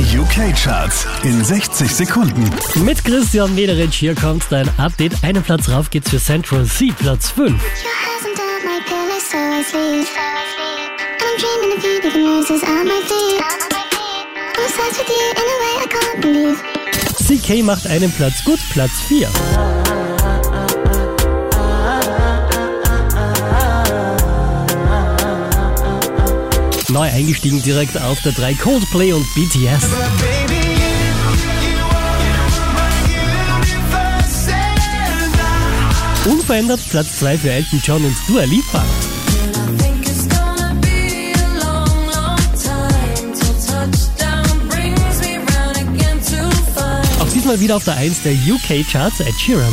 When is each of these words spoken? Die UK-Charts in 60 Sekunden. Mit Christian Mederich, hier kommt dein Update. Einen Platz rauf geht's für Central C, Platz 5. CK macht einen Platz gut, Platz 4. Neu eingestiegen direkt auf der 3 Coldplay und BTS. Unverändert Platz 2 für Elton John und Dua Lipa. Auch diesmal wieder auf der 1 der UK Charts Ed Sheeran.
Die 0.00 0.18
UK-Charts 0.18 1.06
in 1.24 1.44
60 1.44 1.94
Sekunden. 1.94 2.48
Mit 2.86 3.04
Christian 3.04 3.54
Mederich, 3.54 3.94
hier 3.94 4.14
kommt 4.14 4.44
dein 4.48 4.66
Update. 4.78 5.12
Einen 5.22 5.42
Platz 5.42 5.68
rauf 5.68 5.90
geht's 5.90 6.08
für 6.08 6.18
Central 6.18 6.64
C, 6.64 6.90
Platz 6.98 7.28
5. 7.32 7.52
CK 17.28 17.62
macht 17.62 17.86
einen 17.86 18.10
Platz 18.10 18.42
gut, 18.42 18.58
Platz 18.72 18.92
4. 19.06 19.28
Neu 26.92 27.08
eingestiegen 27.08 27.62
direkt 27.62 27.96
auf 28.00 28.20
der 28.22 28.32
3 28.32 28.54
Coldplay 28.54 29.12
und 29.12 29.24
BTS. 29.34 29.84
Unverändert 36.24 36.80
Platz 36.90 37.18
2 37.20 37.38
für 37.38 37.50
Elton 37.50 37.80
John 37.84 38.04
und 38.04 38.16
Dua 38.26 38.42
Lipa. 38.42 38.84
Auch 47.20 47.28
diesmal 47.32 47.60
wieder 47.60 47.76
auf 47.76 47.84
der 47.84 47.96
1 47.96 48.22
der 48.22 48.32
UK 48.32 48.84
Charts 48.90 49.20
Ed 49.20 49.34
Sheeran. 49.38 49.72